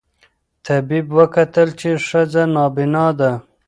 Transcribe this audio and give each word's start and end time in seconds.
طبیب 0.65 1.05
وکتل 1.19 1.69
چي 1.79 1.89
ښځه 2.07 2.43
نابینا 2.55 3.05
ده 3.19 3.31